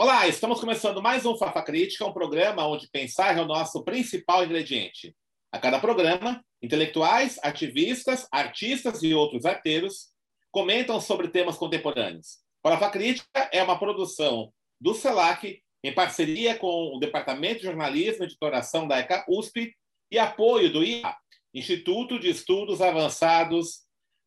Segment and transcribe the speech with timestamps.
[0.00, 4.44] Olá, estamos começando mais um Fafa Crítica, um programa onde pensar é o nosso principal
[4.44, 5.12] ingrediente.
[5.50, 10.10] A cada programa, intelectuais, ativistas, artistas e outros arteiros
[10.52, 12.38] comentam sobre temas contemporâneos.
[12.62, 18.26] Fafa Crítica é uma produção do CELAC em parceria com o Departamento de Jornalismo e
[18.26, 19.74] Editoração da ECA USP
[20.12, 21.12] e apoio do IA,
[21.52, 23.80] Instituto de Estudos Avançados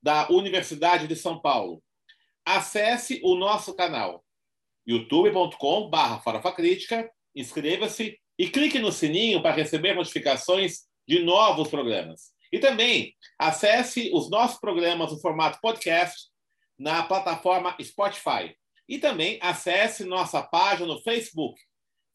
[0.04, 1.82] da Universidade de São Paulo.
[2.46, 4.22] Acesse o nosso canal
[4.86, 12.32] youtube.com.br farofacrítica, inscreva-se e clique no sininho para receber notificações de novos programas.
[12.52, 16.30] E também acesse os nossos programas no formato podcast
[16.78, 18.56] na plataforma Spotify.
[18.90, 21.60] E também acesse nossa página no Facebook,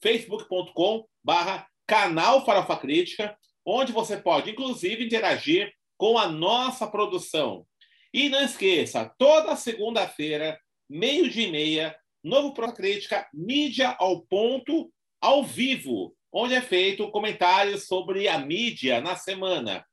[0.02, 7.66] facebook.com.br canal Farofa Crítica, onde você pode, inclusive, interagir com a nossa produção.
[8.12, 10.58] E não esqueça, toda segunda-feira,
[10.88, 14.90] meio-dia e meia, Novo Pro Crítica, mídia ao ponto,
[15.20, 19.86] ao vivo, onde é feito comentários sobre a mídia na semana.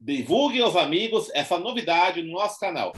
[0.00, 2.94] Divulgue aos amigos essa novidade no nosso canal.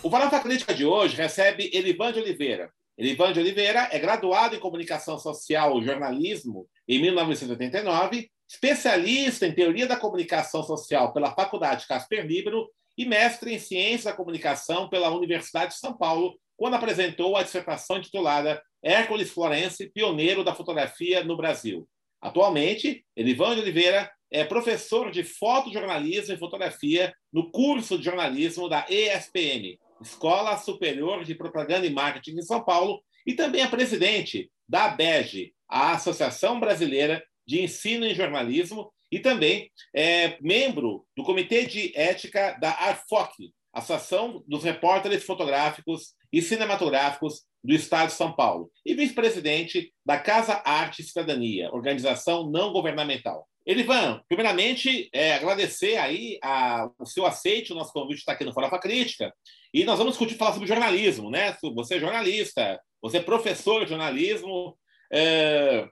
[0.00, 2.72] O Farofa Crítica de hoje recebe Elivan de Oliveira.
[2.98, 9.86] Elivan de Oliveira é graduado em Comunicação Social e Jornalismo em 1989, especialista em Teoria
[9.86, 15.74] da Comunicação Social pela Faculdade Casper Libero e mestre em Ciência da Comunicação pela Universidade
[15.74, 21.88] de São Paulo, quando apresentou a dissertação intitulada Hércules Florence, pioneiro da fotografia no Brasil.
[22.20, 28.84] Atualmente, Elivan de Oliveira é professor de fotojornalismo e fotografia no curso de jornalismo da
[28.90, 34.86] ESPM, Escola Superior de Propaganda e Marketing em São Paulo, e também é presidente da
[34.86, 41.96] ABEG, a Associação Brasileira de Ensino em Jornalismo, e também é membro do Comitê de
[41.96, 48.94] Ética da ARFOC, Associação dos Repórteres Fotográficos e Cinematográficos do Estado de São Paulo, e
[48.94, 53.48] vice-presidente da Casa Arte e Cidadania, organização não governamental.
[53.66, 58.52] Elivan, primeiramente, é, agradecer aí a, o seu aceite, o nosso convite está aqui no
[58.52, 59.32] Farofa Crítica,
[59.74, 61.56] e nós vamos discutir, falar sobre jornalismo, né?
[61.74, 64.78] Você é jornalista, você é professor de jornalismo,
[65.12, 65.86] é,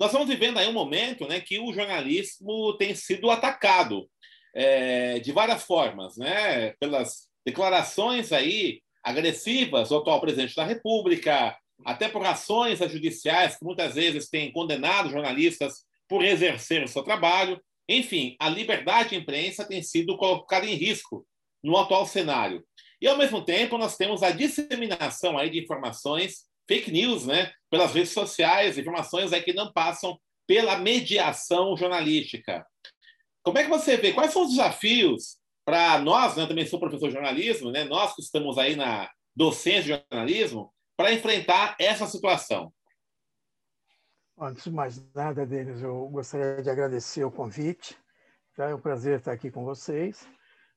[0.00, 4.08] nós estamos vivendo aí um momento né, que o jornalismo tem sido atacado
[4.54, 6.72] é, de várias formas, né?
[6.80, 13.94] pelas declarações aí agressivas do atual presidente da República, até por ações judiciais que muitas
[13.94, 17.60] vezes têm condenado jornalistas por exercer o seu trabalho.
[17.88, 21.26] Enfim, a liberdade de imprensa tem sido colocada em risco
[21.62, 22.64] no atual cenário.
[23.00, 27.94] E, ao mesmo tempo, nós temos a disseminação aí de informações, fake news, né, pelas
[27.94, 32.66] redes sociais, informações aí que não passam pela mediação jornalística.
[33.42, 34.12] Como é que você vê?
[34.12, 35.39] Quais são os desafios
[35.70, 39.96] para nós, né, também sou professor de jornalismo, né, nós que estamos aí na docência
[39.96, 42.72] de jornalismo, para enfrentar essa situação?
[44.36, 47.96] Antes de mais nada, Denis, eu gostaria de agradecer o convite.
[48.56, 48.68] Tá?
[48.68, 50.28] É um prazer estar aqui com vocês.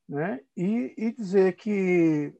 [0.08, 0.40] Né?
[0.56, 2.32] E, e dizer que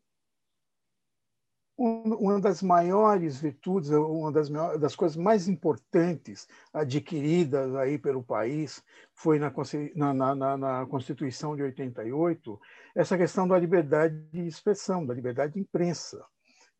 [1.76, 8.82] uma das maiores virtudes, uma das, maiores, das, coisas mais importantes adquiridas aí pelo país
[9.12, 9.52] foi na,
[10.14, 12.60] na, na, na, Constituição de 88
[12.94, 16.24] essa questão da liberdade de expressão, da liberdade de imprensa.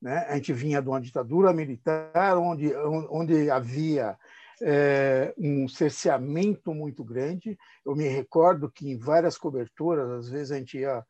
[0.00, 0.18] Né?
[0.28, 2.72] A gente vinha de uma ditadura militar onde,
[3.10, 4.16] onde havia
[4.62, 7.58] é, um cerceamento muito grande.
[7.84, 11.04] Eu me recordo que em várias coberturas, às vezes a gente ia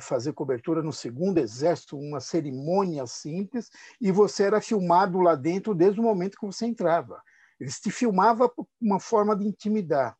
[0.00, 3.70] fazer cobertura no segundo exército, uma cerimônia simples,
[4.00, 7.20] e você era filmado lá dentro desde o momento que você entrava.
[7.58, 8.50] Eles te filmavam
[8.80, 10.16] uma forma de intimidar.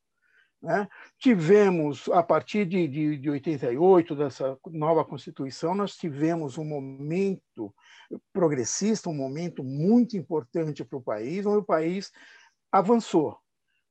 [0.63, 0.87] Né?
[1.19, 7.75] Tivemos, a partir de, de, de 88, dessa nova Constituição, nós tivemos um momento
[8.33, 12.13] progressista, um momento muito importante para o país, onde o país
[12.71, 13.37] avançou.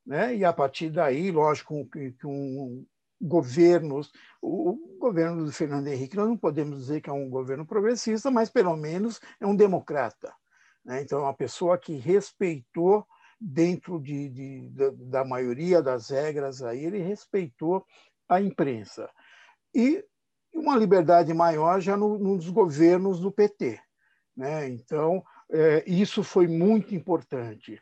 [0.05, 0.37] Né?
[0.37, 2.85] E a partir daí, lógico, que, que um,
[3.21, 8.31] governos, o governo do Fernando Henrique, nós não podemos dizer que é um governo progressista,
[8.31, 10.33] mas pelo menos é um democrata.
[10.83, 11.01] Né?
[11.01, 13.05] Então, é uma pessoa que respeitou,
[13.39, 14.69] dentro de, de,
[15.09, 17.85] da maioria das regras, aí, ele respeitou
[18.29, 19.09] a imprensa.
[19.73, 20.03] E
[20.53, 23.79] uma liberdade maior já no, nos governos do PT.
[24.35, 24.69] Né?
[24.69, 27.81] Então, é, isso foi muito importante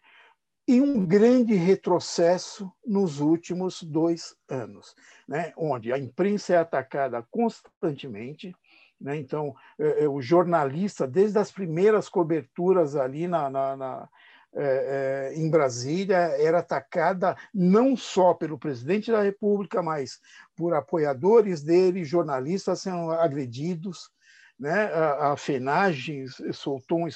[0.69, 4.93] e um grande retrocesso nos últimos dois anos,
[5.27, 5.51] né?
[5.57, 8.55] onde a imprensa é atacada constantemente.
[9.01, 9.17] Né?
[9.17, 14.09] Então, é, o jornalista, desde as primeiras coberturas ali na, na, na,
[14.53, 20.19] é, em Brasília era atacada não só pelo presidente da República, mas
[20.55, 24.11] por apoiadores dele, jornalistas sendo agredidos.
[24.59, 24.83] Né?
[24.93, 27.07] A, a FENAGE soltou um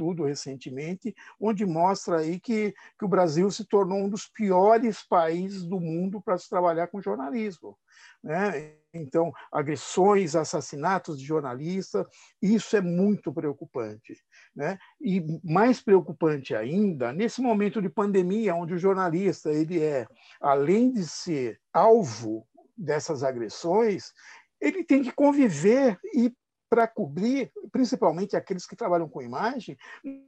[0.00, 5.62] estudo recentemente, onde mostra aí que, que o Brasil se tornou um dos piores países
[5.62, 7.76] do mundo para se trabalhar com jornalismo.
[8.22, 8.74] Né?
[8.94, 12.06] Então, agressões, assassinatos de jornalistas,
[12.40, 14.16] isso é muito preocupante.
[14.56, 14.78] Né?
[15.00, 20.06] E mais preocupante ainda, nesse momento de pandemia, onde o jornalista ele é,
[20.40, 24.12] além de ser alvo dessas agressões,
[24.58, 26.32] ele tem que conviver e
[26.70, 29.76] para cobrir, principalmente aqueles que trabalham com imagem,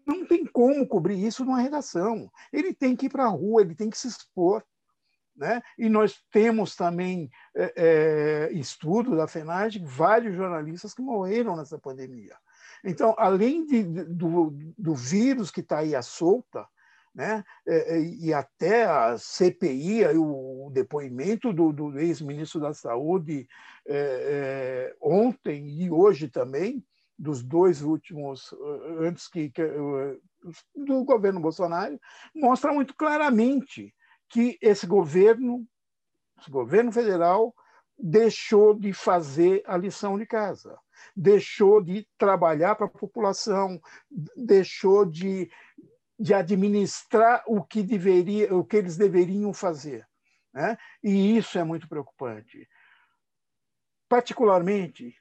[0.05, 2.29] não tem como cobrir isso numa redação.
[2.53, 4.65] Ele tem que ir para a rua, ele tem que se expor.
[5.35, 5.63] Né?
[5.79, 12.37] E nós temos também é, é, estudo da FENAG, vários jornalistas que morreram nessa pandemia.
[12.85, 16.67] Então, além de, do, do vírus que está aí à solta,
[17.15, 17.45] né?
[17.67, 23.47] É, é, e até a CPI, o depoimento do, do ex-ministro da Saúde
[23.87, 26.85] é, é, ontem e hoje também,
[27.19, 30.17] dos dois últimos, eh, antes que, que eh,
[30.75, 31.99] do governo Bolsonaro,
[32.35, 33.95] mostra muito claramente
[34.29, 35.65] que esse governo,
[36.41, 37.55] esse governo federal,
[37.97, 40.77] deixou de fazer a lição de casa,
[41.15, 43.81] deixou de trabalhar para a população,
[44.37, 45.49] deixou de
[46.23, 50.07] de administrar o que deveria, o que eles deveriam fazer,
[50.55, 50.79] né?
[51.03, 52.69] E isso é muito preocupante.
[54.09, 55.17] Particularmente,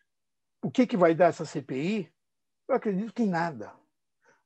[0.62, 2.14] o que que vai dar essa CPI?
[2.68, 3.74] Eu acredito que nada.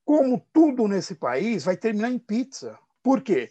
[0.06, 2.80] Como tudo nesse país vai terminar em pizza.
[3.04, 3.50] Por quê?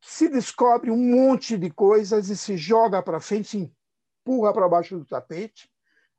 [0.00, 4.98] Se descobre um monte de coisas e se joga para frente, se empurra para baixo
[4.98, 5.70] do tapete,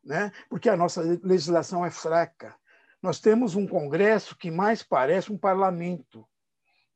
[0.02, 0.32] né?
[0.50, 2.56] Porque a nossa legislação é fraca
[3.06, 6.28] nós temos um Congresso que mais parece um parlamento.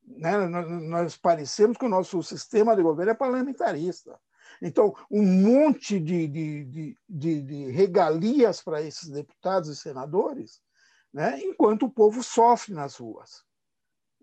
[0.03, 0.35] Né?
[0.47, 4.19] Nós parecemos que o nosso sistema de governo é parlamentarista.
[4.59, 10.59] Então, um monte de, de, de, de regalias para esses deputados e senadores,
[11.13, 11.39] né?
[11.41, 13.43] enquanto o povo sofre nas ruas.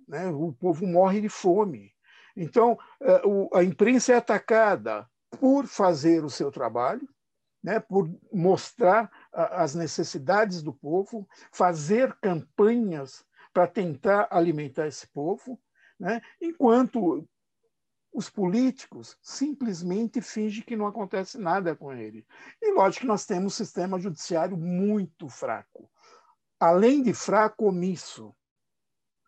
[0.09, 0.27] Né?
[0.27, 1.95] O povo morre de fome.
[2.37, 3.23] Então, é,
[3.55, 5.09] a imprensa é atacada
[5.39, 7.09] por fazer o seu trabalho,
[7.63, 15.61] né, por mostrar as necessidades do povo, fazer campanhas para tentar alimentar esse povo,
[16.01, 17.29] né, enquanto
[18.13, 22.27] os políticos simplesmente fingem que não acontece nada com ele.
[22.63, 25.91] E lógico que nós temos um sistema judiciário muito fraco.
[26.59, 28.35] Além de fraco, omisso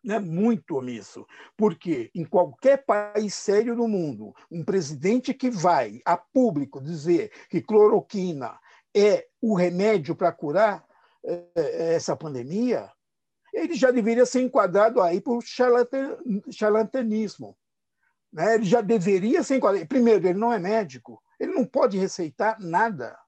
[0.02, 1.26] né, muito omisso,
[1.56, 7.60] porque em qualquer país sério do mundo, um presidente que vai a público dizer que
[7.60, 8.58] cloroquina
[8.94, 10.84] é o remédio para curar
[11.24, 12.90] é, é, essa pandemia,
[13.52, 17.56] ele já deveria ser enquadrado aí por charlatanismo.
[18.32, 18.56] Né?
[18.56, 19.86] Ele já deveria ser enquadrado.
[19.86, 23.18] Primeiro, ele não é médico, ele não pode receitar nada.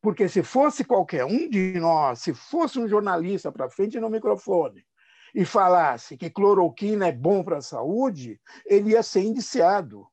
[0.00, 4.86] Porque se fosse qualquer um de nós, se fosse um jornalista para frente no microfone,
[5.34, 10.06] e falasse que cloroquina é bom para a saúde, ele ia ser indiciado.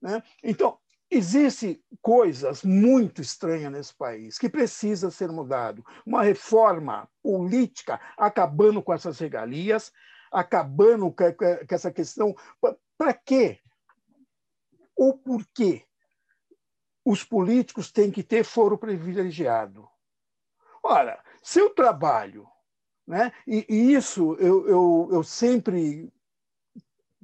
[0.00, 0.22] Né?
[0.42, 0.78] Então,
[1.10, 5.84] existem coisas muito estranhas nesse país que precisa ser mudado.
[6.04, 9.92] Uma reforma política acabando com essas regalias,
[10.32, 11.24] acabando com
[11.74, 12.34] essa questão.
[12.98, 13.60] Para quê?
[14.96, 15.84] Ou por quê?
[17.04, 19.88] Os políticos têm que ter foro privilegiado.
[20.82, 22.48] Ora, se eu trabalho
[23.06, 23.32] né?
[23.46, 26.12] E, e isso eu, eu, eu sempre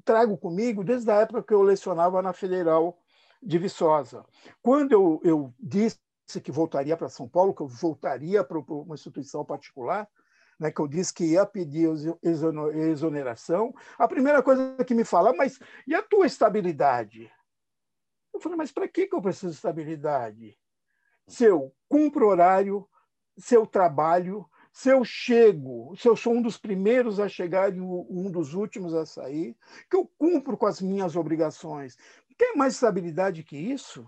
[0.05, 3.02] trago comigo desde a época que eu lecionava na Federal
[3.43, 4.25] de Viçosa.
[4.63, 5.99] Quando eu, eu disse
[6.43, 10.09] que voltaria para São Paulo, que eu voltaria para uma instituição particular,
[10.59, 11.89] né, que eu disse que ia pedir
[12.23, 17.31] exoneração, a primeira coisa que me fala, mas e a tua estabilidade?
[18.33, 20.59] Eu falei, mas para que eu preciso de estabilidade?
[21.27, 22.89] Se eu cumpro horário,
[23.37, 27.81] se eu trabalho, se eu chego, se eu sou um dos primeiros a chegar e
[27.81, 29.55] um dos últimos a sair,
[29.91, 31.97] que eu cumpro com as minhas obrigações.
[32.43, 34.05] Tem mais estabilidade que isso?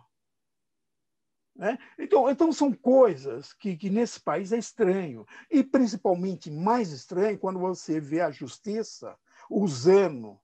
[1.54, 1.78] Né?
[1.96, 5.24] Então, então, são coisas que, que nesse país é estranho.
[5.48, 9.16] E principalmente mais estranho quando você vê a justiça
[9.48, 10.36] usando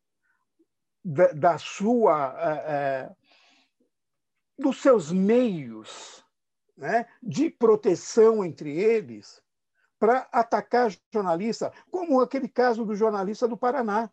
[1.05, 2.33] da, da sua.
[2.65, 3.17] É,
[4.57, 6.25] dos seus meios
[6.77, 9.43] né, de proteção entre eles
[9.99, 14.09] para atacar jornalista, como aquele caso do jornalista do Paraná,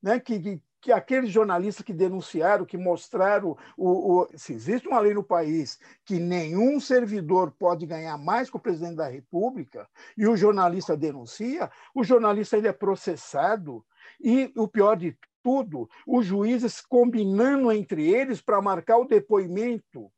[0.00, 0.18] né?
[0.18, 5.14] que, que, que aqueles jornalistas que denunciaram, que mostraram o, o, se existe uma lei
[5.14, 10.36] no país que nenhum servidor pode ganhar mais que o presidente da República, e o
[10.36, 13.84] jornalista denuncia, o jornalista ele é processado,
[14.20, 20.10] E o pior de tudo, os juízes combinando entre eles para marcar o depoimento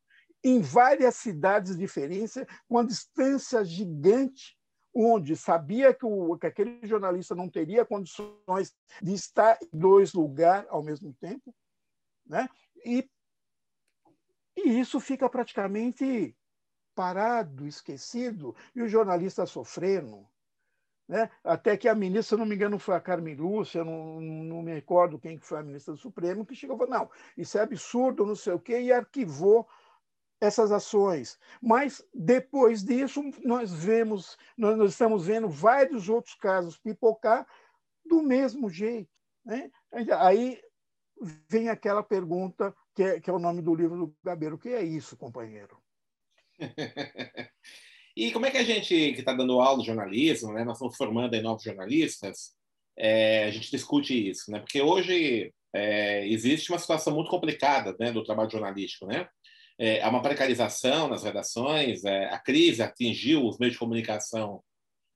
[0.43, 2.35] em várias cidades diferentes,
[2.69, 4.57] com uma distância gigante,
[4.95, 10.69] onde sabia que, o, que aquele jornalista não teria condições de estar em dois lugares
[10.71, 11.55] ao mesmo tempo,
[12.25, 12.49] né?
[12.85, 13.09] e,
[14.57, 16.37] e isso fica praticamente
[16.95, 20.27] parado, esquecido, e o jornalista sofrendo.
[21.07, 21.29] Né?
[21.43, 24.73] Até que a ministra, se não me engano, foi a Carmen Lúcia, não, não me
[24.73, 28.25] recordo quem foi a ministra do Supremo, que chegou e falou: não, isso é absurdo,
[28.25, 29.69] não sei o quê, e arquivou
[30.45, 31.39] essas ações.
[31.61, 37.47] Mas depois disso, nós vemos, nós estamos vendo vários outros casos pipocar
[38.05, 39.11] do mesmo jeito.
[39.45, 39.71] Né?
[40.19, 40.61] Aí
[41.49, 44.69] vem aquela pergunta que é, que é o nome do livro do Gabeiro: o que
[44.69, 45.79] é isso, companheiro?
[48.17, 50.97] E como é que a gente, que está dando aula de jornalismo, né, nós estamos
[50.97, 52.53] formando aí novos jornalistas,
[52.97, 54.61] é, a gente discute isso, né?
[54.61, 59.29] Porque hoje é, existe uma situação muito complicada né, do trabalho jornalístico, né?
[59.79, 64.63] É, há uma precarização nas redações, é, a crise atingiu os meios de comunicação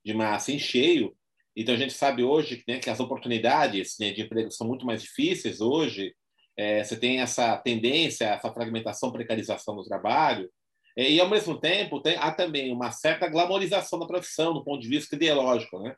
[0.04, 1.14] de massa em cheio,
[1.56, 5.02] então a gente sabe hoje né, que as oportunidades né, de emprego são muito mais
[5.02, 6.14] difíceis hoje,
[6.56, 10.50] é, você tem essa tendência, essa fragmentação, precarização do trabalho,
[10.98, 14.88] e, ao mesmo tempo, tem, há também uma certa glamorização da profissão, do ponto de
[14.88, 15.78] vista ideológico.
[15.78, 15.94] Né?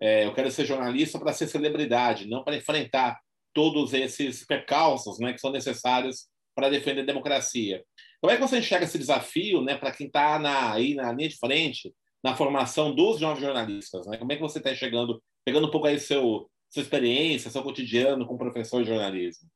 [0.00, 3.18] É, eu quero ser jornalista para ser celebridade, não para enfrentar
[3.52, 7.84] todos esses percalços né, que são necessários para defender a democracia.
[8.20, 10.40] Como é que você enxerga esse desafio né, para quem está
[10.72, 14.06] aí na linha de frente, na formação dos novos jornalistas?
[14.06, 14.16] Né?
[14.16, 18.26] Como é que você está chegando, pegando um pouco aí seu, sua experiência, seu cotidiano
[18.26, 19.48] como professor de jornalismo?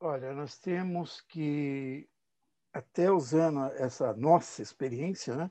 [0.00, 2.08] Olha, nós temos que
[2.72, 5.50] até usando essa nossa experiência, né,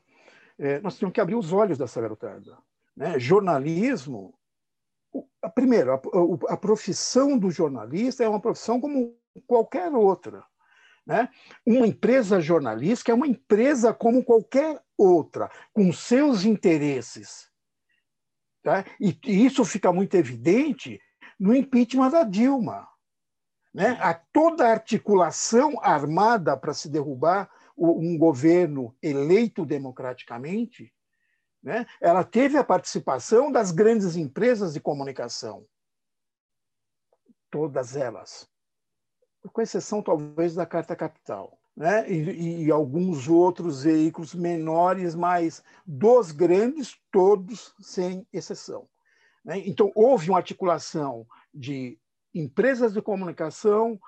[0.57, 2.57] é, nós temos que abrir os olhos dessa garotada.
[2.95, 3.19] Né?
[3.19, 4.33] Jornalismo,
[5.53, 6.01] primeiro, a,
[6.53, 9.15] a, profissão do jornalista é uma profissão como
[9.45, 10.43] qualquer outra.
[11.05, 11.29] Né?
[11.65, 17.49] Uma empresa jornalística é uma empresa como qualquer outra, com seus interesses.
[18.63, 18.83] Tá?
[18.99, 20.99] E, e isso fica muito evidente
[21.39, 22.87] no impeachment da Dilma
[23.77, 23.95] né?
[24.01, 30.91] a toda articulação armada para se derrubar um governo eleito democraticamente,
[31.61, 31.85] né?
[32.01, 35.63] ela teve a participação das grandes empresas de comunicação.
[37.51, 38.49] Todas elas.
[39.51, 41.57] Com exceção, talvez, da Carta Capital.
[41.75, 42.09] Né?
[42.09, 48.87] E, e, alguns outros veículos menores, mas dos grandes, todos sem exceção.
[49.45, 49.59] Né?
[49.59, 51.99] Então, houve uma articulação de
[52.33, 53.99] empresas de comunicação,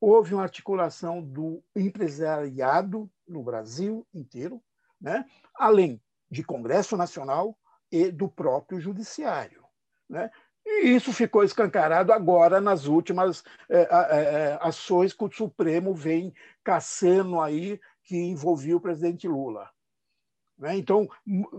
[0.00, 4.62] houve uma articulação do empresariado no Brasil inteiro,
[5.00, 5.24] né?
[5.54, 6.00] além
[6.30, 7.58] de Congresso Nacional
[7.90, 9.64] e do próprio Judiciário.
[10.08, 10.30] Né?
[10.68, 17.40] E isso ficou escancarado agora nas últimas é, é, ações que o Supremo vem caçando
[17.40, 19.70] aí, que envolvia o presidente Lula.
[20.58, 20.76] Né?
[20.76, 21.08] Então,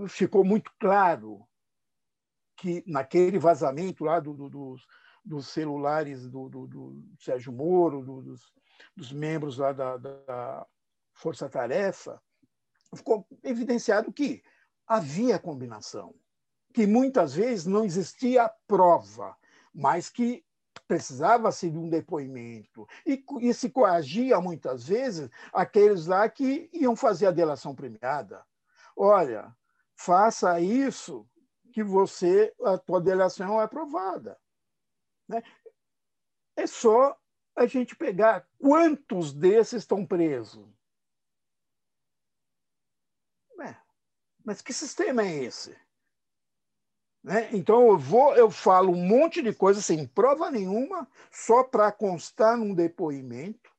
[0.10, 1.48] ficou muito claro
[2.58, 4.86] que naquele vazamento lá do, do, dos,
[5.24, 8.42] dos celulares do, do, Sérgio Moro, do, dos,
[8.96, 10.68] dos, membros lá da, da
[11.14, 12.22] Força Tarefa,
[12.94, 14.44] ficou evidenciado que
[14.86, 16.14] havia combinação,
[16.78, 19.36] que muitas vezes não existia prova,
[19.74, 20.46] mas que
[20.88, 22.88] precisava-se de um depoimento.
[23.04, 28.46] E, e, se coagia, muitas vezes, aqueles lá que iam fazer a delação premiada.
[28.96, 29.52] Olha,
[29.96, 31.28] faça isso
[31.74, 34.40] que você a tua delação é aprovada.
[35.28, 35.42] Né?
[36.56, 37.18] É só
[37.56, 40.70] a gente pegar quantos desses estão presos.
[43.62, 43.76] É,
[44.46, 45.76] mas que sistema é esse?
[47.28, 47.50] Né?
[47.52, 52.56] Então eu vou, eu falo um monte de coisa sem prova nenhuma, só para constar
[52.56, 53.70] num depoimento,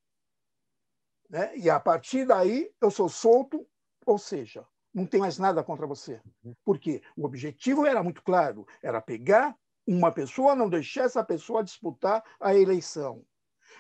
[1.31, 1.57] né?
[1.57, 3.67] e a partir daí eu sou solto,
[4.05, 6.21] ou seja, não tem mais nada contra você.
[6.45, 6.55] Uhum.
[6.63, 12.23] Porque o objetivo era muito claro, era pegar uma pessoa, não deixar essa pessoa disputar
[12.39, 13.25] a eleição.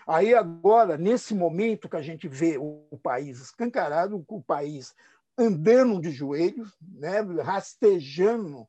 [0.06, 4.94] Aí agora, nesse momento que a gente vê o país escancarado, o país
[5.36, 8.66] andando de joelhos, né, rastejando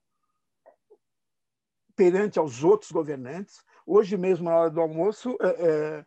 [1.99, 3.61] perante aos outros governantes.
[3.85, 6.05] Hoje mesmo, na hora do almoço, é,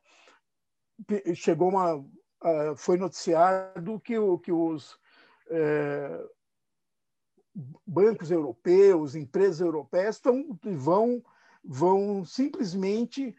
[1.29, 2.03] é, chegou uma,
[2.77, 4.99] foi noticiado que, o, que os
[5.51, 6.25] é,
[7.87, 11.23] bancos europeus, empresas europeias estão, vão,
[11.63, 13.37] vão simplesmente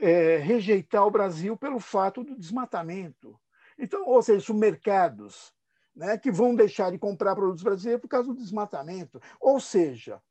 [0.00, 3.36] é, rejeitar o Brasil pelo fato do desmatamento.
[3.76, 5.52] Então, ou seja, mercados
[5.92, 9.20] né, que vão deixar de comprar produtos brasileiros por causa do desmatamento.
[9.40, 10.22] Ou seja,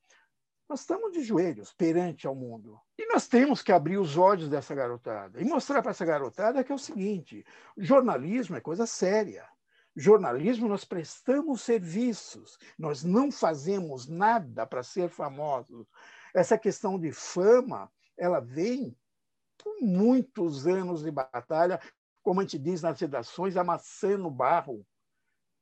[0.70, 2.80] Nós estamos de joelhos perante ao mundo.
[2.96, 6.72] E nós temos que abrir os olhos dessa garotada e mostrar para essa garotada que
[6.72, 7.44] é o seguinte:
[7.76, 9.50] jornalismo é coisa séria.
[9.96, 15.88] Jornalismo, nós prestamos serviços, nós não fazemos nada para ser famosos.
[16.34, 18.96] Essa questão de fama, ela vem
[19.58, 21.82] por muitos anos de batalha,
[22.22, 24.86] como a gente diz nas redações, amassando barro,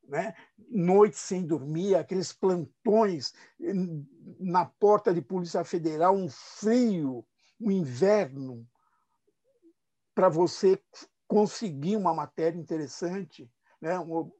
[0.07, 0.33] né?
[0.69, 3.33] noites sem dormir, aqueles plantões
[4.39, 7.25] na porta de Polícia Federal, um frio,
[7.59, 8.67] um inverno,
[10.15, 10.81] para você
[11.27, 13.93] conseguir uma matéria interessante, né?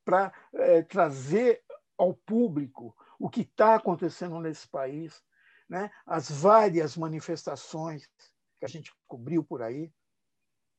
[0.04, 1.62] para é, trazer
[1.98, 5.22] ao público o que está acontecendo nesse país,
[5.70, 5.92] né?
[6.06, 8.08] as várias manifestações
[8.60, 9.92] que a gente cobriu por aí.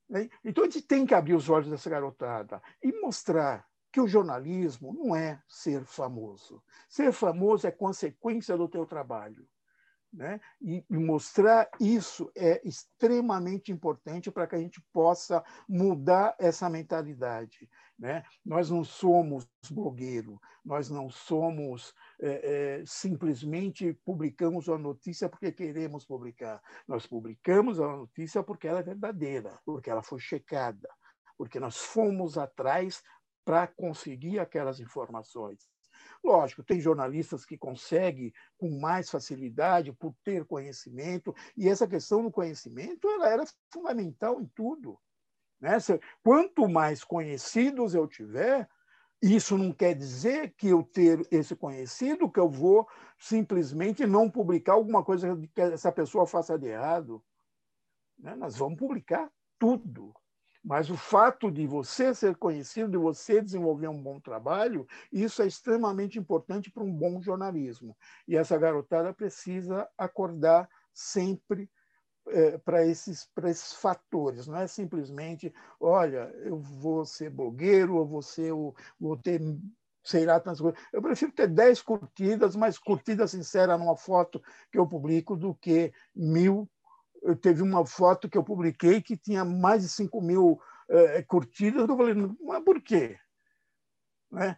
[0.08, 0.30] Né?
[0.42, 4.92] Então, a gente tem que abrir os olhos dessa garotada e mostrar que o jornalismo
[4.92, 6.62] não é ser famoso.
[6.88, 9.46] Ser famoso é consequência do teu trabalho.
[10.12, 10.40] Né?
[10.60, 17.68] E, mostrar isso é extremamente importante para que a gente possa mudar essa mentalidade.
[17.98, 18.22] Né?
[18.44, 26.06] Nós não somos blogueiro, nós não somos é, é, simplesmente publicamos a notícia porque queremos
[26.06, 26.62] publicar.
[26.86, 30.88] Nós publicamos a notícia porque ela é verdadeira, porque ela foi checada,
[31.36, 33.02] porque nós fomos atrás
[33.48, 35.66] para conseguir aquelas informações.
[36.22, 42.30] Lógico, tem jornalistas que conseguem com mais facilidade por ter conhecimento, e essa questão do
[42.30, 45.00] conhecimento ela era fundamental em tudo.
[45.58, 45.78] Né?
[46.22, 48.68] Quanto mais conhecidos eu tiver,
[49.22, 52.86] isso não quer dizer que eu ter esse conhecido, que eu vou
[53.18, 57.24] simplesmente não publicar alguma coisa que essa pessoa faça de errado.
[58.18, 58.36] Né?
[58.36, 60.14] Nós vamos publicar tudo.
[60.62, 65.46] Mas o fato de você ser conhecido, de você desenvolver um bom trabalho, isso é
[65.46, 67.96] extremamente importante para um bom jornalismo.
[68.26, 71.70] E essa garotada precisa acordar sempre
[72.28, 74.46] é, para esses, esses fatores.
[74.46, 78.52] Não é simplesmente, olha, eu vou ser blogueiro, ou vou, ser,
[78.98, 79.40] vou ter
[80.02, 80.80] sei lá, tantas coisas.
[80.92, 85.92] Eu prefiro ter 10 curtidas, mas curtida sincera numa foto que eu publico, do que
[86.14, 86.68] mil
[87.22, 91.88] eu teve uma foto que eu publiquei que tinha mais de 5 mil é, curtidas.
[91.88, 93.18] Eu falei, mas por quê?
[94.30, 94.56] Né?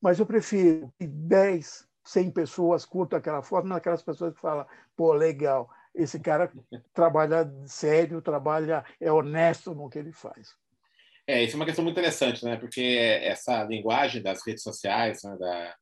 [0.00, 4.66] Mas eu prefiro que 10, 100 pessoas curtam aquela foto, não aquelas pessoas que falam,
[4.96, 6.50] pô, legal, esse cara
[6.94, 10.56] trabalha sério, trabalha, é honesto no que ele faz.
[11.26, 12.56] É, isso é uma questão muito interessante, né?
[12.56, 12.80] Porque
[13.22, 15.36] essa linguagem das redes sociais, né?
[15.36, 15.76] da,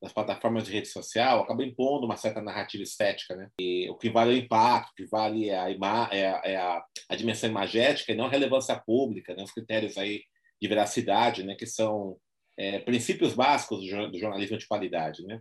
[0.00, 3.48] das plataformas de rede social acaba impondo uma certa narrativa estética, né?
[3.60, 6.56] E o que vale é o impacto, o que vale é a, é a, é
[6.56, 9.42] a, a dimensão imagética e não a relevância pública, né?
[9.42, 10.22] Os critérios aí
[10.60, 11.54] de veracidade, né?
[11.54, 12.16] Que são
[12.56, 15.40] é, princípios básicos do, jornalismo de qualidade, né?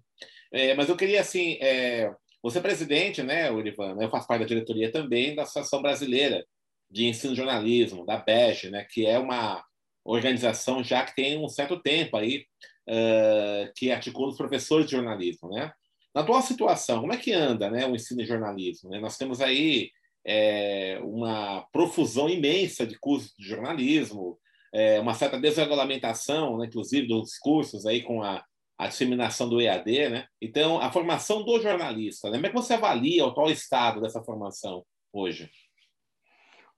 [0.51, 3.95] É, mas eu queria assim, é, você é presidente, né, Olivan?
[3.99, 6.45] Eu faço parte da diretoria também da Associação Brasileira
[6.91, 8.85] de Ensino de Jornalismo, da BEG, né?
[8.89, 9.63] Que é uma
[10.03, 12.45] organização já que tem um certo tempo aí
[12.89, 15.71] uh, que articula os professores de jornalismo, né?
[16.13, 18.89] Na atual situação, como é que anda, né, o ensino de jornalismo?
[18.89, 18.99] Né?
[18.99, 19.91] Nós temos aí
[20.25, 24.39] é, uma profusão imensa de cursos de jornalismo,
[24.73, 28.43] é, uma certa desregulamentação, né, inclusive dos cursos aí com a,
[28.77, 30.27] a, disseminação do EAD, né?
[30.41, 32.37] Então, a formação do jornalista, né?
[32.37, 35.49] como é que você avalia o atual estado dessa formação hoje?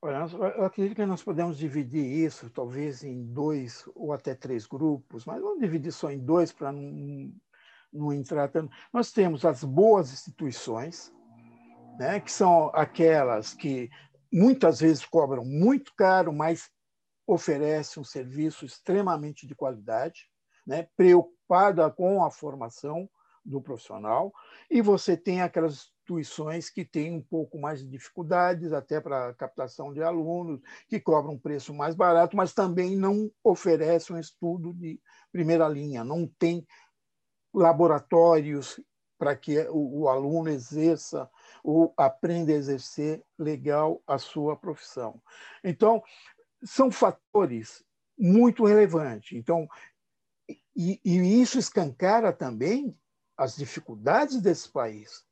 [0.03, 0.25] Olha,
[0.57, 5.39] eu acredito que nós podemos dividir isso talvez em dois ou até três grupos, mas
[5.39, 7.31] vamos dividir só em dois para não,
[7.93, 8.73] não entrar tanto.
[8.91, 11.13] Nós temos as boas instituições,
[11.99, 13.91] né, que são aquelas que
[14.33, 16.67] muitas vezes cobram muito caro, mas
[17.27, 20.27] oferecem um serviço extremamente de qualidade,
[20.65, 23.07] né, preocupada com a formação
[23.45, 24.33] do profissional,
[24.67, 29.93] e você tem aquelas instituições que têm um pouco mais de dificuldades, até para captação
[29.93, 34.99] de alunos, que cobram um preço mais barato, mas também não oferecem um estudo de
[35.31, 36.65] primeira linha, não tem
[37.53, 38.79] laboratórios
[39.17, 41.29] para que o, o aluno exerça
[41.63, 45.21] ou aprenda a exercer legal a sua profissão.
[45.63, 46.01] Então,
[46.63, 47.83] são fatores
[48.17, 49.37] muito relevantes.
[49.37, 49.67] Então,
[50.75, 52.97] e, e, isso escancara também
[53.37, 55.23] as dificuldades desse país.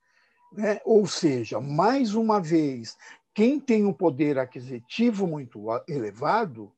[0.52, 0.80] Né?
[0.84, 2.98] Ou seja, mais uma vez,
[3.34, 6.72] quem tem um poder aquisitivo muito elevado,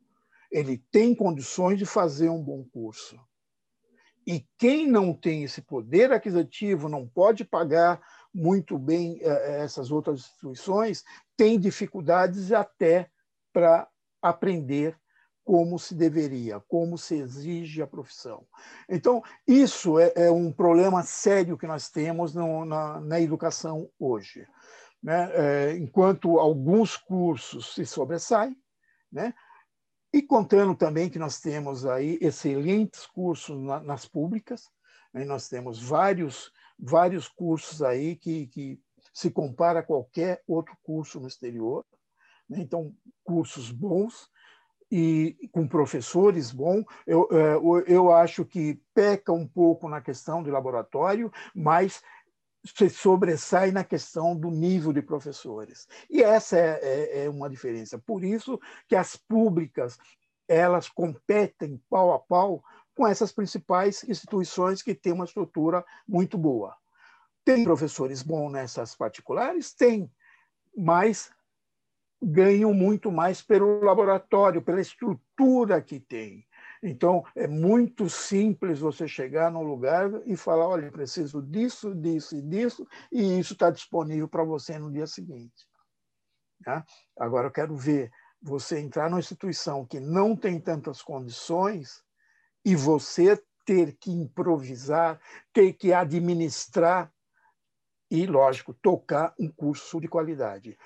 [0.51, 3.17] ele tem condições de fazer um bom curso.
[4.27, 8.01] E quem não tem esse poder aquisitivo, não pode pagar
[8.33, 11.03] muito bem eh, eh, essas outras instituições,
[11.35, 13.09] tem dificuldades até
[13.51, 13.87] para
[14.21, 14.95] aprender
[15.43, 18.45] como se deveria, como se exige a profissão.
[18.87, 24.47] Então, isso é, é um problema sério que nós temos no, na, na, educação hoje.
[25.01, 25.29] Né?
[25.33, 28.55] É, enquanto alguns cursos se sobressaem,
[29.11, 29.33] né?
[30.13, 34.69] e contando também que nós temos aí excelentes cursos na, nas públicas,
[35.13, 35.25] né?
[35.25, 38.79] nós temos vários, vários cursos aí que, que
[39.13, 41.85] se compara a qualquer outro curso no exterior.
[42.47, 42.59] Né?
[42.59, 44.29] Então, cursos bons,
[44.91, 46.83] e com professores bons.
[47.07, 52.03] Eu, é, eu acho que peca um pouco na questão do laboratório, mas
[52.63, 55.87] se sobressai na questão do nível de professores.
[56.09, 57.97] E essa é, é, é uma diferença.
[57.97, 59.97] Por isso que as públicas
[60.47, 62.61] elas competem pau a pau
[62.93, 66.75] com essas principais instituições que têm uma estrutura muito boa.
[67.43, 69.73] Tem professores bons nessas particulares?
[69.73, 70.11] Tem,
[70.77, 71.31] mas
[72.21, 76.45] ganham muito mais pelo laboratório, pela estrutura que tem.
[76.83, 82.41] Então, é muito simples você chegar num lugar e falar: olha, preciso disso, disso e
[82.41, 85.67] disso, e isso está disponível para você no dia seguinte.
[86.63, 86.85] Tá?
[87.17, 92.03] Agora, eu quero ver você entrar numa instituição que não tem tantas condições
[92.65, 95.19] e você ter que improvisar,
[95.53, 97.11] ter que administrar
[98.09, 100.77] e, lógico, tocar um curso de qualidade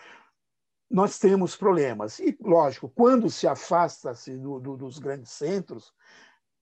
[0.95, 2.19] nós temos problemas.
[2.19, 5.91] E, lógico, quando se afasta-se do, do, dos grandes centros,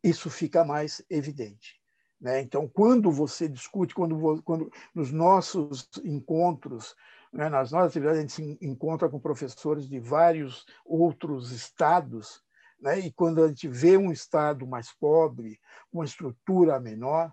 [0.03, 1.79] isso fica mais evidente.
[2.19, 2.41] Né?
[2.41, 6.95] Então, quando você discute, quando, quando nos nossos encontros,
[7.31, 12.41] né, nas nossas atividades, a gente se encontra com professores de vários outros estados,
[12.81, 12.97] né?
[13.01, 15.59] e quando a gente vê um estado mais pobre,
[15.91, 17.31] uma estrutura menor,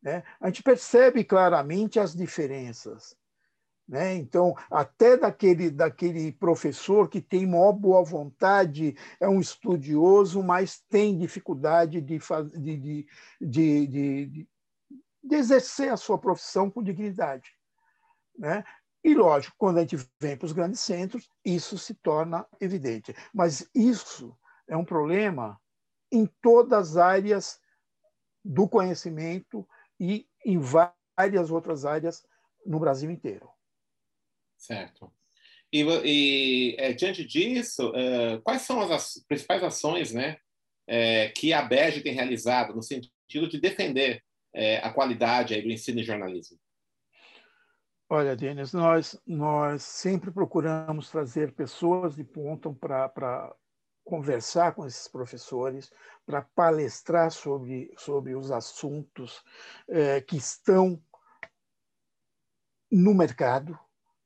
[0.00, 3.16] né, a gente percebe claramente as diferenças.
[3.88, 4.16] Né?
[4.16, 11.16] Então, até daquele, daquele professor que tem maior boa vontade, é um estudioso, mas tem
[11.16, 13.06] dificuldade de, de, de,
[13.40, 14.48] de, de,
[15.24, 17.50] de exercer a sua profissão com dignidade.
[18.38, 18.62] Né?
[19.02, 23.14] E, lógico, quando a gente vem para os grandes centros, isso se torna evidente.
[23.32, 25.58] Mas isso é um problema
[26.12, 27.58] em todas as áreas
[28.44, 29.66] do conhecimento
[29.98, 32.26] e em várias outras áreas
[32.66, 33.48] no Brasil inteiro.
[34.58, 35.10] Certo.
[35.72, 40.38] E, e é, diante disso, é, quais são as, principais ações né,
[40.86, 45.70] é, que a BEG tem realizado no sentido de defender é, a qualidade aí, do
[45.70, 46.58] ensino e jornalismo?
[48.10, 53.54] Olha, Denis, nós, nós sempre procuramos trazer pessoas de ponta para
[54.02, 55.92] conversar com esses professores,
[56.24, 59.44] para palestrar sobre, sobre os assuntos
[59.86, 60.98] é, que estão
[62.90, 63.78] no mercado,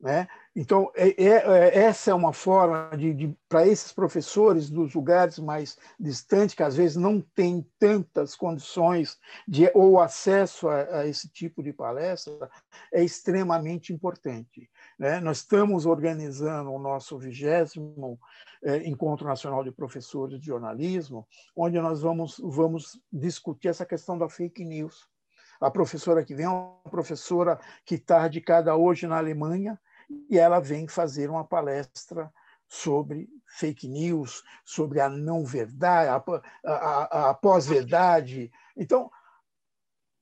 [0.03, 0.27] né?
[0.55, 5.39] Então, é, é, é, essa é uma forma de, de para esses professores dos lugares
[5.39, 11.29] mais distantes, que às vezes não têm tantas condições de, ou acesso a, a esse
[11.29, 12.51] tipo de palestra,
[12.93, 14.69] é extremamente importante.
[14.99, 15.21] Né?
[15.21, 18.19] Nós estamos organizando o nosso vigésimo
[18.65, 24.29] é, Encontro Nacional de Professores de Jornalismo, onde nós vamos, vamos discutir essa questão da
[24.29, 25.09] fake news.
[25.63, 29.79] A professora que vem é uma professora que está radicada hoje na Alemanha,
[30.29, 32.33] e ela vem fazer uma palestra
[32.69, 38.51] sobre fake news, sobre a não verdade, a, a, a pós-verdade.
[38.77, 39.11] Então,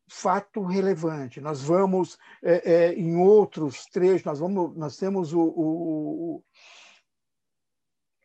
[0.09, 1.41] fato relevante.
[1.41, 6.45] Nós vamos é, é, em outros trechos, nós vamos, nós temos o, o, o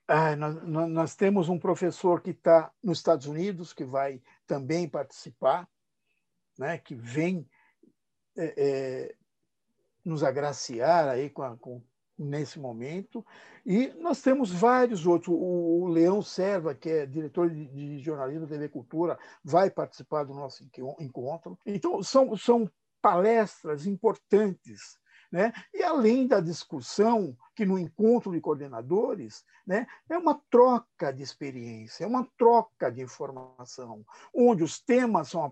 [0.07, 5.67] ah, nós, nós, temos um professor que está nos Estados Unidos que vai também participar,
[6.57, 7.47] né, que vem
[8.35, 9.15] é, é
[10.05, 11.81] nos agraciar aí com, a, com
[12.17, 13.25] nesse momento.
[13.65, 15.35] E nós temos vários outros.
[15.37, 20.33] O, Leão Serva, que é diretor de, de, jornalismo da TV Cultura, vai participar do
[20.33, 20.63] nosso
[20.99, 21.57] encontro.
[21.65, 22.69] Então, são, são
[23.01, 24.97] palestras importantes
[25.31, 25.53] né?
[25.73, 32.03] E além da discussão, que no encontro de coordenadores né, é uma troca de experiência,
[32.03, 35.49] é uma troca de informação, onde os temas são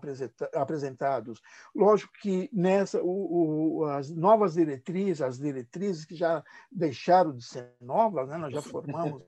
[0.52, 1.40] apresentados.
[1.74, 7.72] Lógico que nessa o, o, as novas diretrizes, as diretrizes que já deixaram de ser
[7.80, 9.22] novas, né, nós já formamos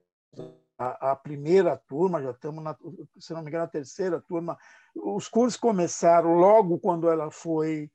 [0.78, 2.76] a, a, primeira turma, já estamos, na,
[3.18, 4.58] se não me engano, na terceira turma.
[4.94, 7.90] Os cursos começaram logo quando ela foi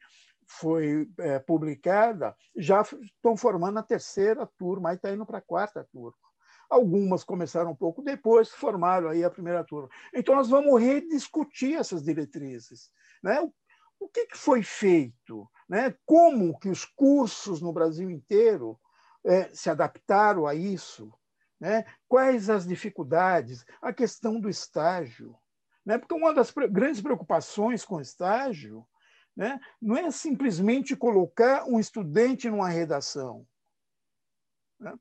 [0.60, 5.88] foi é, publicada, já estão formando a terceira turma, aí está indo para a quarta
[5.92, 6.18] turma.
[6.70, 9.90] Algumas começaram um pouco depois, formaram aí a primeira turma.
[10.14, 12.92] Então, nós vamos rediscutir essas diretrizes.
[13.24, 13.40] Né?
[13.42, 13.54] O,
[14.00, 15.50] o que, que foi feito?
[15.70, 15.96] Né?
[16.06, 18.80] Como que os cursos no Brasil inteiro
[19.26, 21.14] é, se adaptaram a isso?
[21.60, 21.86] Né?
[22.08, 23.66] Quais as dificuldades?
[23.82, 25.36] A questão do estágio.
[25.86, 25.98] Né?
[25.98, 28.86] Porque uma das grandes preocupações com o estágio
[29.36, 33.46] né, não é simplesmente colocar um estudante numa redação.
[34.80, 34.94] Né?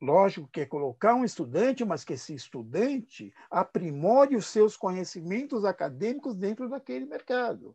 [0.00, 6.36] Lógico que é colocar um estudante, mas que esse estudante aprimore os seus conhecimentos acadêmicos
[6.36, 7.74] dentro daquele mercado.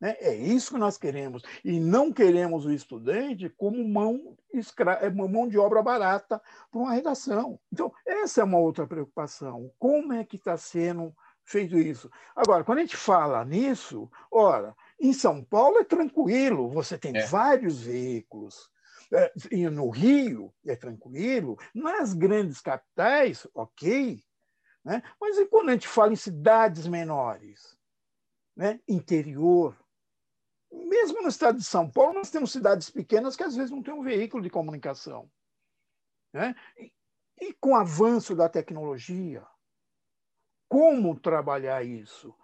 [0.00, 0.16] Né?
[0.18, 1.42] É isso que nós queremos.
[1.64, 4.94] E não queremos o estudante como mão, escra...
[4.94, 7.58] É mão de obra barata para uma redação.
[7.72, 9.70] Então, essa é uma outra preocupação.
[9.78, 12.10] Como é que está sendo feito isso?
[12.34, 17.26] Agora, quando a gente fala nisso, ora, em São Paulo é tranquilo, você tem é.
[17.26, 18.70] vários veículos.
[19.12, 19.30] É,
[19.70, 24.24] no Rio é tranquilo, nas grandes capitais, ok.
[24.82, 25.02] Né?
[25.20, 27.78] Mas e quando a gente fala em cidades menores,
[28.56, 28.80] né?
[28.88, 29.78] interior?
[30.72, 33.94] Mesmo no estado de São Paulo, nós temos cidades pequenas que às vezes não têm
[33.94, 35.30] um veículo de comunicação.
[36.32, 36.54] Né?
[36.78, 36.92] E,
[37.42, 39.46] e com o avanço da tecnologia,
[40.66, 42.34] como trabalhar isso?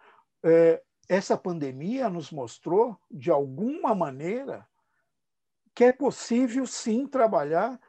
[0.45, 4.65] É, essa pandemia nos mostrou, de alguma maneira,
[5.75, 7.81] que é possível sim trabalhar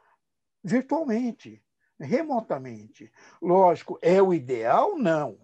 [0.60, 1.64] virtualmente,
[2.00, 3.12] remotamente.
[3.40, 4.98] Lógico, é o ideal?
[4.98, 5.38] Não.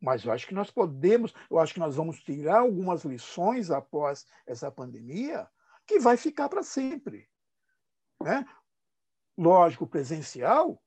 [0.00, 4.26] Mas eu acho que nós podemos, eu acho que nós vamos tirar algumas lições após
[4.44, 5.48] essa pandemia
[5.86, 7.30] que vai ficar para sempre.
[8.20, 8.44] Né?
[9.38, 10.82] Lógico, presencial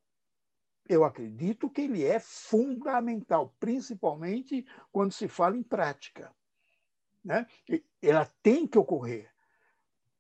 [0.88, 6.32] eu acredito que ele é fundamental, principalmente quando se fala em prática.
[7.24, 7.46] Né?
[8.02, 9.32] Ela tem que ocorrer.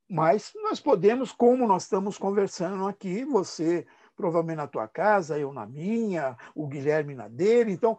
[0.07, 5.65] Mas nós podemos, como nós estamos conversando aqui, você provavelmente na tua casa, eu na
[5.65, 7.97] minha, o Guilherme na dele, então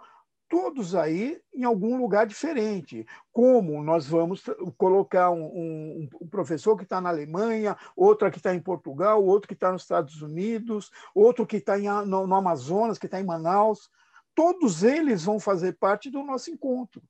[0.54, 3.04] todos aí em algum lugar diferente.
[3.32, 4.44] Como nós vamos
[4.78, 9.48] colocar um, um, um professor que está na Alemanha, outro que está em Portugal, outro
[9.48, 13.90] que está nos Estados Unidos, outro que está no, no Amazonas, que está em Manaus.
[14.32, 17.02] Todos eles vão fazer parte do nosso encontro.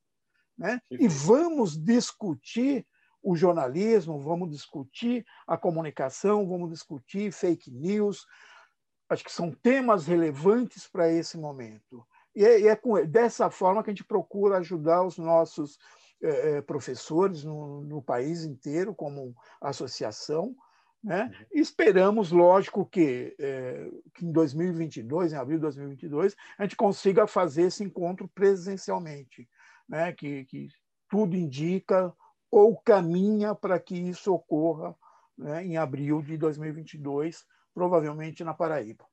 [0.56, 0.80] Né?
[0.90, 2.86] E vamos discutir
[3.22, 8.24] o jornalismo, vamos discutir a comunicação, vamos discutir fake news.
[9.06, 12.06] Acho que são temas relevantes para esse momento.
[12.34, 15.78] E é, e é com, dessa forma que a gente procura ajudar os nossos
[16.20, 20.54] é, professores no, no, país inteiro, como associação.
[21.02, 21.24] Né?
[21.24, 21.46] Uhum.
[21.52, 27.26] E esperamos, lógico, que, é, que em 2022, em abril de 2022, a gente consiga
[27.26, 29.48] fazer esse encontro presencialmente,
[29.88, 30.12] né?
[30.12, 30.68] que, que
[31.08, 32.12] tudo indica
[32.50, 34.96] ou caminha para que isso ocorra
[35.36, 35.64] né?
[35.64, 37.44] em abril de 2022,
[37.74, 39.04] provavelmente na Paraíba.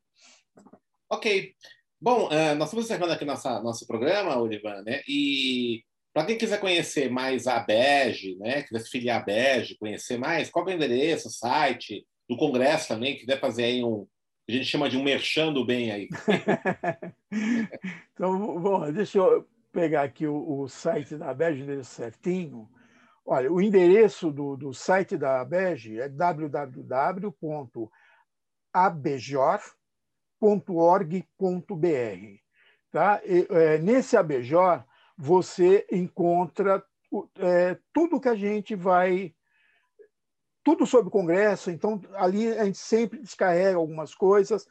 [1.10, 1.56] Ok.
[2.04, 5.04] Bom, uh, nós estamos encerrando aqui nossa, nosso programa, Olivan, né?
[5.08, 8.64] E para quem quiser conhecer mais a BEG, né?
[8.64, 13.20] Quiser se filiar à BEG, conhecer mais, qual é o endereço, site, do Congresso também,
[13.20, 14.08] quiser fazer aí um.
[14.50, 16.10] A gente chama de um merchando bem aí.
[18.16, 22.68] então, bom, deixa eu pegar aqui o, o site da BEG, o certinho.
[23.24, 27.92] Olha, o endereço do, do site da BEG é www.abjor.com
[30.42, 32.42] abejor.org.br.
[32.92, 33.22] Tá?
[33.24, 34.84] E, é, nesse Abejor,
[35.18, 36.84] você encontra
[37.38, 39.34] é, tudo que a gente vai.
[40.64, 44.68] Tudo sobre o Congresso, então ali a gente sempre descarrega algumas coisas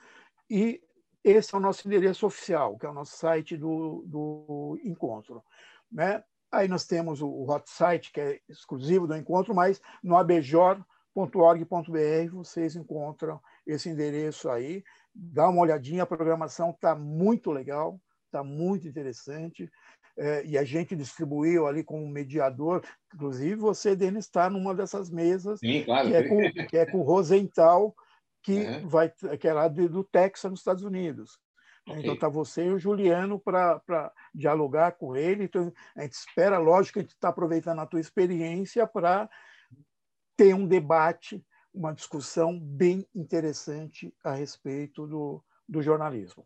[0.48, 0.80] e
[1.24, 5.42] esse é o nosso endereço oficial, que é o nosso site do, do encontro.
[5.90, 6.22] Né?
[6.52, 10.84] Aí nós temos o hot site, que é exclusivo do encontro, mas no abejor.org.br
[12.32, 18.86] vocês encontram esse endereço aí dá uma olhadinha, a programação está muito legal, está muito
[18.88, 19.70] interessante.
[20.16, 22.82] É, e a gente distribuiu ali como mediador,
[23.14, 26.08] inclusive você, Denis, está numa dessas mesas, Sim, claro.
[26.08, 27.94] que, é com, que é com o Rosenthal,
[28.42, 28.88] que, uhum.
[28.88, 31.38] vai, que é lá do Texas, nos Estados Unidos.
[31.88, 32.02] Okay.
[32.02, 35.44] Então está você e o Juliano para dialogar com ele.
[35.44, 39.28] Então, a gente espera, lógico, que a gente está aproveitando a tua experiência para
[40.36, 46.44] ter um debate uma discussão bem interessante a respeito do, do jornalismo.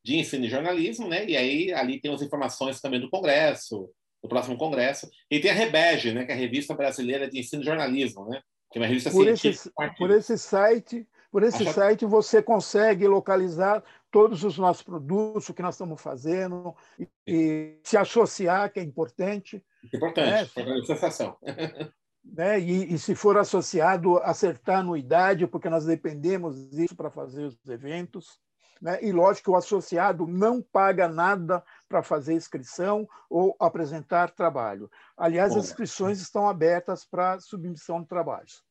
[0.04, 1.24] de Ensino e Jornalismo, né?
[1.26, 3.90] E aí ali tem as informações também do Congresso,
[4.22, 5.08] do próximo Congresso.
[5.30, 6.24] E tem a Rebege, né?
[6.24, 8.40] Que é a Revista Brasileira de Ensino e Jornalismo, né?
[8.70, 9.72] Que é uma revista por científica.
[9.80, 11.72] Esse, por esse site, por esse Acho...
[11.72, 17.80] site você consegue localizar todos os nossos produtos, o que nós estamos fazendo, e, e
[17.82, 19.64] se associar, que é importante.
[19.92, 20.72] Importante, né?
[20.72, 21.36] a associação.
[22.24, 22.60] né?
[22.60, 28.38] E, e, se for associado, acertar anuidade, porque nós dependemos disso para fazer os eventos.
[28.80, 29.02] Né?
[29.02, 34.90] E, lógico, que o associado não paga nada para fazer inscrição ou apresentar trabalho.
[35.16, 35.60] Aliás, Bom.
[35.60, 38.62] as inscrições estão abertas para submissão de trabalhos.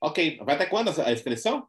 [0.00, 0.38] Ok.
[0.44, 1.68] Vai até quando a inscrição?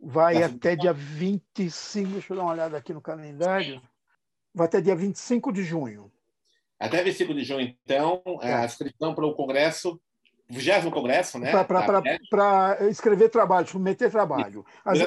[0.00, 3.82] Vai até dia 25, deixa eu dar uma olhada aqui no calendário.
[4.54, 6.10] Vai até dia 25 de junho.
[6.78, 8.54] Até 25 de junho, então, é.
[8.54, 10.00] a inscrição para o Congresso,
[10.48, 11.52] o 20 Congresso, né?
[11.64, 14.64] Para escrever trabalho, submeter trabalho.
[14.84, 15.00] As,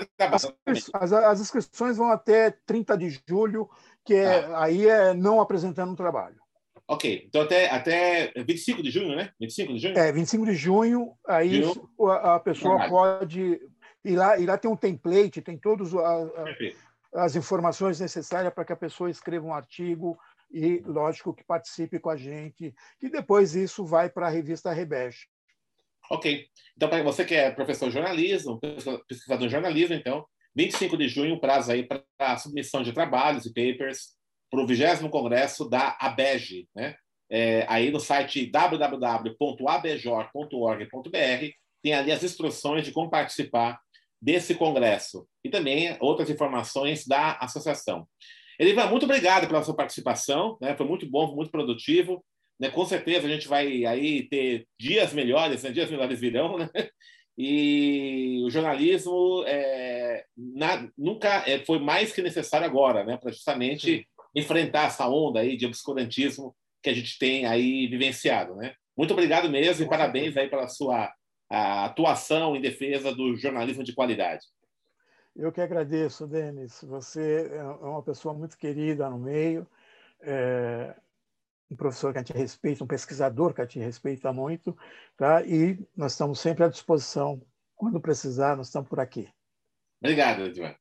[0.94, 3.70] as, as, inscrições vão até 30 de julho,
[4.06, 4.64] que é, ah.
[4.64, 6.42] aí é não apresentando trabalho.
[6.88, 9.32] Ok, então até, até 25 de junho, né?
[9.40, 9.98] 25 de junho?
[9.98, 11.90] É, 25 de junho, aí junho.
[12.10, 13.20] a, pessoa Trabalho.
[13.20, 13.62] pode.
[14.04, 15.92] E lá, e lá tem um template, tem todas
[17.14, 20.18] as informações necessárias para que a pessoa escreva um artigo
[20.52, 25.28] e, lógico, que participe com a gente, e depois isso vai para a revista Rebege.
[26.10, 26.46] Ok.
[26.76, 28.60] Então, para você que é professor de jornalismo,
[29.08, 33.54] pesquisador de jornalismo, então, 25 de junho, prazo aí para a submissão de trabalhos e
[33.54, 34.10] papers
[34.50, 36.96] para o 20 Congresso da ABEG, né?
[37.30, 41.46] É, aí no site www.abjor.org.br
[41.82, 43.80] tem ali as instruções de como participar
[44.22, 48.08] desse congresso e também outras informações da associação.
[48.60, 50.76] Elivan, muito obrigado pela sua participação, né?
[50.76, 52.24] foi muito bom, muito produtivo.
[52.60, 52.70] Né?
[52.70, 55.72] Com certeza a gente vai aí ter dias melhores, né?
[55.72, 56.70] dias melhores virão, né?
[57.38, 63.18] E o jornalismo é, na, nunca é, foi mais que necessário agora, né?
[63.18, 64.06] Para justamente Sim.
[64.36, 68.76] enfrentar essa onda aí de obscurantismo que a gente tem aí vivenciado, né?
[68.96, 71.12] Muito obrigado mesmo e parabéns aí pela sua
[71.58, 74.46] atuação em defesa do jornalismo de qualidade.
[75.36, 76.84] Eu que agradeço, Denis.
[76.84, 79.68] Você é uma pessoa muito querida no meio,
[80.22, 80.94] é
[81.70, 84.78] um professor que a gente respeita, um pesquisador que a gente respeita muito,
[85.16, 85.42] tá?
[85.44, 87.42] e nós estamos sempre à disposição.
[87.76, 89.30] Quando precisar, nós estamos por aqui.
[90.02, 90.78] Obrigado, Edmar.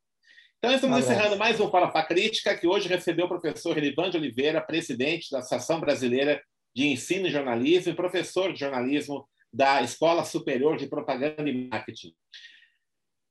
[0.58, 4.18] Então, estamos um encerrando mais um Fala Crítica, que hoje recebeu o professor Elivan de
[4.18, 6.42] Oliveira, presidente da Associação Brasileira
[6.74, 12.12] de Ensino e Jornalismo e professor de jornalismo da Escola Superior de Propaganda e Marketing.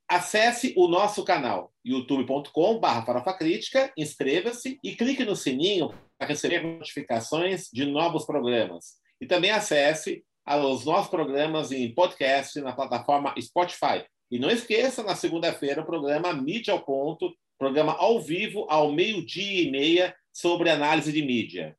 [0.08, 8.26] Acesse o nosso canal youtube.com.br inscreva-se e clique no sininho para receber notificações de novos
[8.26, 8.96] programas.
[9.20, 14.04] E também acesse os nossos programas em podcast na plataforma Spotify.
[14.30, 19.62] E não esqueça, na segunda-feira, o programa Mídia ao Ponto, programa ao vivo, ao meio-dia
[19.62, 21.76] e meia, sobre análise de mídia.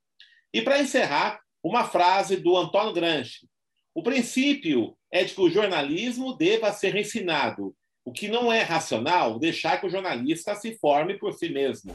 [0.53, 3.50] E para encerrar, uma frase do Antônio Gramsci.
[3.93, 7.75] O princípio é de que o jornalismo deva ser ensinado
[8.05, 11.93] o que não é racional deixar que o jornalista se forme por si mesmo.